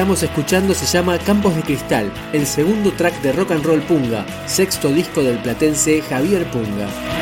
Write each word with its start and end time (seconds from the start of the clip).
Estamos 0.00 0.22
escuchando 0.22 0.72
se 0.72 0.86
llama 0.86 1.18
Campos 1.18 1.54
de 1.54 1.60
Cristal, 1.60 2.10
el 2.32 2.46
segundo 2.46 2.90
track 2.90 3.20
de 3.20 3.32
Rock 3.32 3.50
and 3.50 3.66
Roll 3.66 3.82
Punga, 3.82 4.24
sexto 4.46 4.88
disco 4.88 5.22
del 5.22 5.36
platense 5.40 6.00
Javier 6.00 6.50
Punga. 6.50 7.19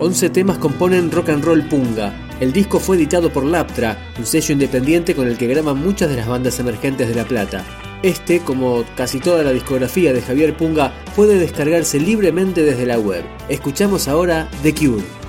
11 0.00 0.30
temas 0.30 0.56
componen 0.56 1.10
Rock 1.10 1.28
and 1.28 1.44
Roll 1.44 1.68
Punga. 1.68 2.14
El 2.40 2.54
disco 2.54 2.80
fue 2.80 2.96
editado 2.96 3.30
por 3.30 3.44
Laptra, 3.44 3.98
un 4.18 4.24
sello 4.24 4.54
independiente 4.54 5.14
con 5.14 5.28
el 5.28 5.36
que 5.36 5.46
graban 5.46 5.76
muchas 5.76 6.08
de 6.08 6.16
las 6.16 6.26
bandas 6.26 6.58
emergentes 6.58 7.06
de 7.06 7.14
La 7.14 7.26
Plata. 7.26 7.66
Este, 8.02 8.40
como 8.40 8.82
casi 8.96 9.20
toda 9.20 9.42
la 9.42 9.52
discografía 9.52 10.14
de 10.14 10.22
Javier 10.22 10.56
Punga, 10.56 10.94
puede 11.14 11.38
descargarse 11.38 12.00
libremente 12.00 12.62
desde 12.62 12.86
la 12.86 12.98
web. 12.98 13.24
Escuchamos 13.50 14.08
ahora 14.08 14.48
The 14.62 14.74
Cure. 14.74 15.19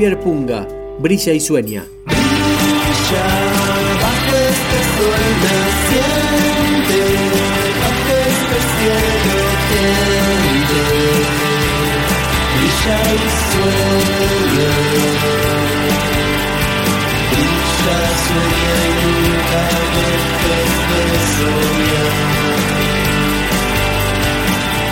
Javier 0.00 0.18
Punga, 0.18 0.66
Brilla 0.98 1.34
y 1.34 1.40
Sueña. 1.40 1.84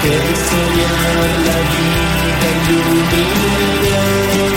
Que 0.02 0.14
soñar 0.44 1.16
la 1.46 1.58
vida 1.72 2.48
ilumina. 2.68 4.47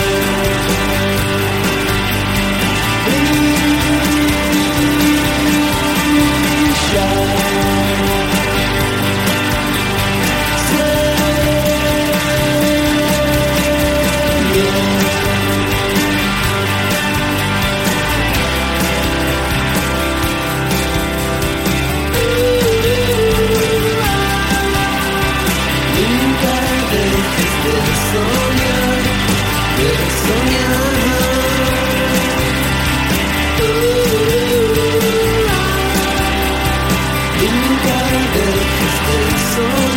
so 39.11 39.90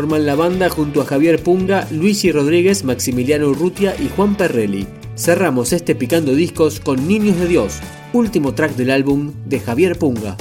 Forman 0.00 0.24
la 0.24 0.34
banda 0.34 0.70
junto 0.70 1.02
a 1.02 1.04
Javier 1.04 1.42
Punga, 1.42 1.86
Luigi 1.90 2.32
Rodríguez, 2.32 2.84
Maximiliano 2.84 3.48
Urrutia 3.48 3.94
y 4.00 4.08
Juan 4.08 4.34
Perrelli. 4.34 4.86
Cerramos 5.14 5.74
este 5.74 5.94
picando 5.94 6.34
discos 6.34 6.80
con 6.80 7.06
Niños 7.06 7.38
de 7.38 7.46
Dios, 7.46 7.80
último 8.14 8.54
track 8.54 8.76
del 8.76 8.92
álbum 8.92 9.34
de 9.44 9.60
Javier 9.60 9.98
Punga. 9.98 10.38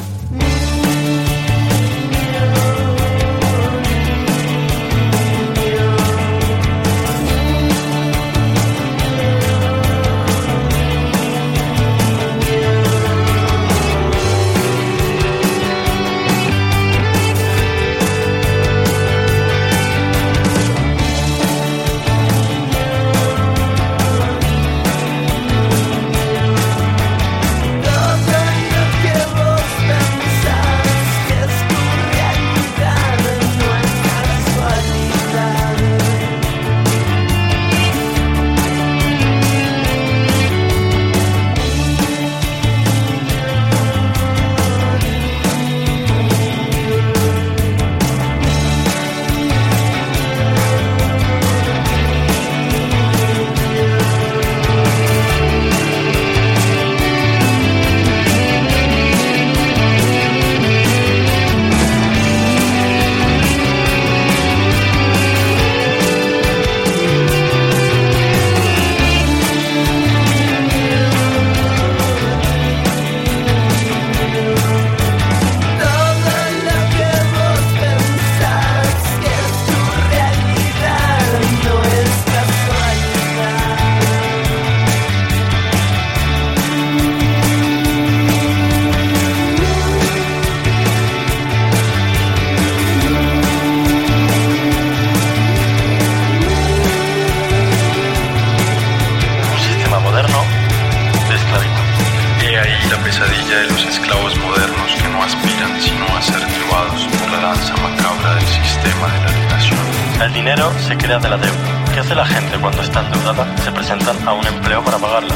Crea 110.97 111.19
de 111.19 111.29
la 111.29 111.37
deuda. 111.37 111.85
¿Qué 111.93 111.99
hace 111.99 112.15
la 112.15 112.25
gente 112.25 112.57
cuando 112.57 112.81
está 112.81 113.01
endeudada? 113.01 113.45
Se 113.57 113.71
presentan 113.71 114.27
a 114.27 114.33
un 114.33 114.45
empleo 114.45 114.83
para 114.83 114.97
pagarla. 114.97 115.33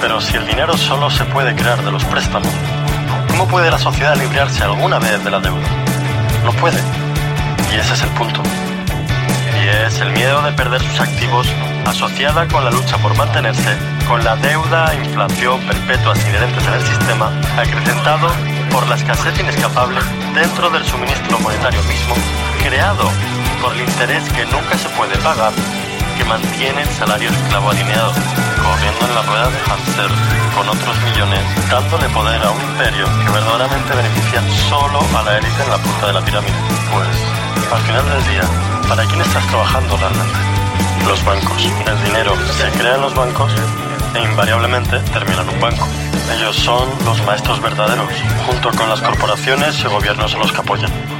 Pero 0.00 0.20
si 0.20 0.36
el 0.36 0.46
dinero 0.46 0.76
solo 0.76 1.10
se 1.10 1.24
puede 1.26 1.54
crear 1.54 1.82
de 1.82 1.90
los 1.90 2.04
préstamos, 2.04 2.48
¿cómo 3.28 3.46
puede 3.48 3.70
la 3.70 3.78
sociedad 3.78 4.16
librarse 4.16 4.62
alguna 4.64 4.98
vez 4.98 5.22
de 5.24 5.30
la 5.30 5.40
deuda? 5.40 5.66
No 6.44 6.52
puede. 6.52 6.80
Y 7.72 7.76
ese 7.76 7.94
es 7.94 8.02
el 8.02 8.10
punto. 8.10 8.40
Y 9.62 9.68
es 9.68 10.00
el 10.00 10.10
miedo 10.12 10.42
de 10.42 10.52
perder 10.52 10.82
sus 10.82 11.00
activos 11.00 11.48
asociada 11.86 12.46
con 12.48 12.64
la 12.64 12.70
lucha 12.70 12.96
por 12.98 13.16
mantenerse, 13.16 13.76
con 14.08 14.24
la 14.24 14.36
deuda 14.36 14.94
inflación 14.94 15.60
perpetuas 15.62 16.18
inherentes 16.26 16.66
en 16.66 16.74
el 16.74 16.82
sistema, 16.82 17.30
acrecentado 17.56 18.28
por 18.70 18.86
la 18.88 18.96
escasez 18.96 19.38
inescapable 19.38 20.00
dentro 20.34 20.70
del 20.70 20.84
suministro 20.84 21.38
monetario 21.40 21.82
mismo, 21.84 22.14
creado 22.62 23.10
por 23.64 23.72
el 23.72 23.80
interés 23.80 24.22
que 24.34 24.44
nunca 24.44 24.76
se 24.76 24.88
puede 24.90 25.16
pagar, 25.24 25.52
que 26.18 26.24
mantiene 26.26 26.82
el 26.82 26.88
salario 26.90 27.30
esclavo 27.30 27.70
alineado, 27.70 28.12
corriendo 28.12 29.06
en 29.08 29.14
la 29.14 29.22
rueda 29.22 29.48
de 29.48 29.58
hamster 29.58 30.10
con 30.54 30.68
otros 30.68 30.96
millones, 31.08 31.40
dándole 31.70 32.06
poder 32.10 32.42
a 32.42 32.50
un 32.50 32.60
imperio 32.60 33.06
que 33.06 33.30
verdaderamente 33.32 33.94
beneficia 33.94 34.42
solo 34.68 35.00
a 35.16 35.22
la 35.22 35.38
élite 35.38 35.62
en 35.62 35.70
la 35.70 35.78
punta 35.78 36.06
de 36.08 36.12
la 36.12 36.20
pirámide. 36.20 36.52
Pues, 36.92 37.72
al 37.72 37.80
final 37.80 38.04
del 38.04 38.24
día, 38.28 38.44
¿para 38.86 39.06
quién 39.06 39.20
estás 39.22 39.46
trabajando 39.46 39.96
realmente? 39.96 40.38
Los 41.08 41.24
bancos. 41.24 41.64
El 41.64 42.04
dinero 42.04 42.36
se 42.58 42.68
crea 42.78 42.96
en 42.96 43.00
los 43.00 43.14
bancos 43.14 43.50
e 44.14 44.22
invariablemente 44.22 44.98
termina 45.10 45.40
en 45.40 45.48
un 45.48 45.60
banco. 45.60 45.88
Ellos 46.36 46.54
son 46.54 46.86
los 47.06 47.24
maestros 47.24 47.62
verdaderos, 47.62 48.12
junto 48.46 48.70
con 48.76 48.90
las 48.90 49.00
corporaciones 49.00 49.80
y 49.80 49.88
gobiernos 49.88 50.34
a 50.34 50.38
los 50.38 50.52
que 50.52 50.60
apoyan. 50.60 51.13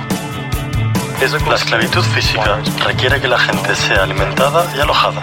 La 1.21 1.55
esclavitud 1.55 2.03
física 2.03 2.59
requiere 2.85 3.21
que 3.21 3.29
la 3.29 3.39
gente 3.39 3.75
sea 3.75 4.03
alimentada 4.03 4.67
y 4.77 4.81
alojada. 4.81 5.21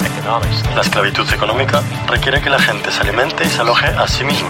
La 0.75 0.81
esclavitud 0.81 1.31
económica 1.31 1.83
requiere 2.07 2.41
que 2.41 2.49
la 2.49 2.59
gente 2.59 2.91
se 2.91 3.01
alimente 3.01 3.43
y 3.45 3.49
se 3.49 3.61
aloje 3.61 3.87
a 3.87 4.07
sí 4.07 4.23
misma. 4.23 4.49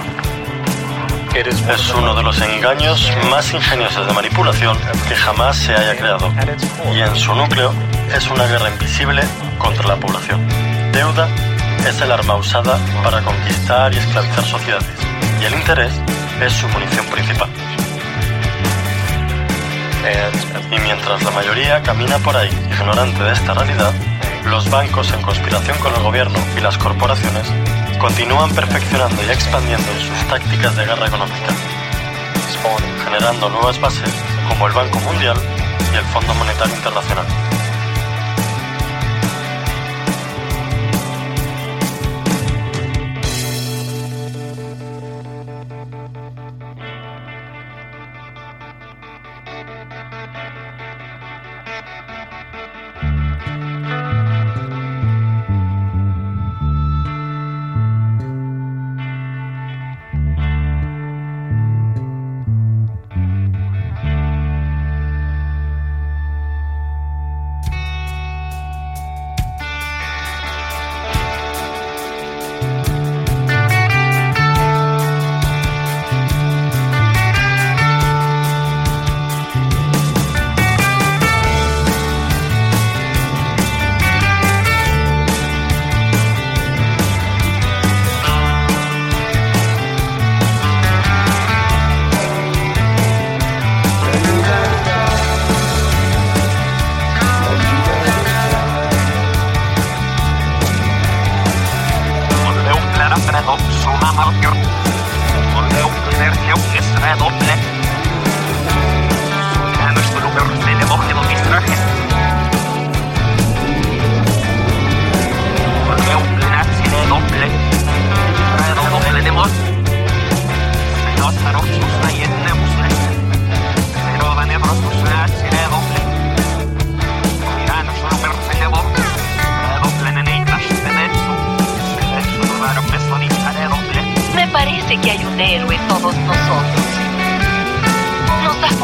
Es 1.34 1.94
uno 1.94 2.14
de 2.14 2.24
los 2.24 2.40
engaños 2.42 3.12
más 3.30 3.54
ingeniosos 3.54 4.08
de 4.08 4.14
manipulación 4.14 4.78
que 5.08 5.16
jamás 5.16 5.58
se 5.58 5.74
haya 5.74 5.98
creado. 5.98 6.32
Y 6.94 7.00
en 7.00 7.16
su 7.16 7.34
núcleo 7.34 7.74
es 8.16 8.30
una 8.30 8.46
guerra 8.46 8.70
invisible 8.70 9.24
contra 9.58 9.88
la 9.88 9.96
población. 9.98 10.48
Deuda 10.92 11.28
es 11.88 12.00
el 12.02 12.12
arma 12.12 12.36
usada 12.36 12.78
para 13.04 13.22
conquistar 13.22 13.94
y 13.94 13.98
esclavizar 13.98 14.46
sociedades. 14.46 14.88
Y 15.42 15.46
el 15.46 15.54
interés 15.54 15.94
es 16.42 16.54
su 16.54 16.68
munición 16.70 17.06
principal. 17.08 17.50
Y 20.72 20.80
mientras 20.80 21.22
la 21.22 21.30
mayoría 21.30 21.84
camina 21.84 22.18
por 22.20 22.36
ahí 22.36 22.50
ignorante 22.72 23.24
de 23.24 23.34
esta 23.34 23.54
realidad, 23.54 23.94
los 24.46 24.68
bancos 24.72 25.14
en 25.14 25.22
conspiración 25.22 25.78
con 25.78 25.94
el 25.94 26.02
gobierno 26.02 26.40
y 26.58 26.62
las 26.62 26.76
corporaciones 26.78 27.46
continúan 28.00 28.50
perfeccionando 28.56 29.22
y 29.24 29.30
expandiendo 29.30 29.86
sus 30.00 30.28
tácticas 30.28 30.76
de 30.76 30.86
guerra 30.86 31.06
económica, 31.06 31.54
generando 33.04 33.50
nuevas 33.50 33.80
bases 33.80 34.10
como 34.50 34.66
el 34.66 34.74
Banco 34.74 35.00
Mundial 35.02 35.38
y 35.94 35.98
el 35.98 36.06
Fondo 36.06 36.34
Monetario 36.34 36.76
Internacional. 36.76 37.26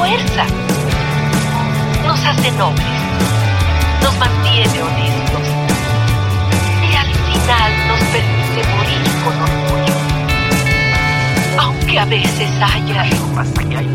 Fuerza, 0.08 0.46
nos 2.06 2.24
hace 2.24 2.52
nobles, 2.52 2.86
nos 4.02 4.18
mantiene 4.18 4.82
honestos 4.82 5.42
y 6.90 6.96
al 6.96 7.14
final 7.14 7.72
nos 7.90 8.00
permite 8.14 8.62
morir 8.76 9.02
con 9.24 9.42
orgullo. 9.42 9.94
Aunque 11.60 12.00
a 12.00 12.06
veces 12.06 12.50
haya 12.62 13.04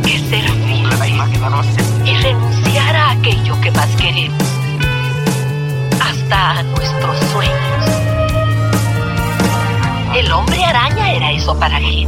que 0.04 0.18
ser 0.18 0.44
firmes 0.50 1.00
y 2.04 2.14
renunciar 2.16 2.96
a 2.96 3.10
aquello 3.12 3.58
que 3.62 3.70
más 3.70 3.88
queremos, 3.96 4.42
hasta 5.98 6.58
a 6.58 6.62
nuestros 6.62 7.18
sueños. 7.32 7.84
El 10.14 10.30
hombre 10.30 10.62
araña 10.62 11.12
era 11.12 11.32
eso 11.32 11.58
para 11.58 11.78
él. 11.78 12.06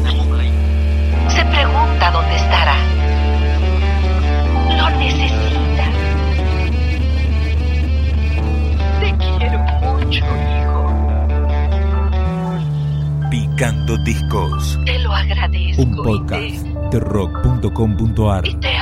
Se 1.29 1.43
pregunta 1.47 2.11
dónde 2.11 2.37
estará. 2.37 3.04
Lo 4.85 4.91
necesita. 4.99 5.87
Te 9.01 9.09
quiero 9.17 9.59
mucho, 9.81 10.25
hijo. 10.25 10.81
Picando 13.31 13.97
Discos. 14.05 14.79
Te 14.85 14.99
lo 14.99 15.13
agradezco. 15.15 15.83
Un 15.83 15.97
podcast 15.97 16.67
de 16.93 17.01
rock.com.ar. 17.01 18.47
Y 18.47 18.55
te 18.57 18.77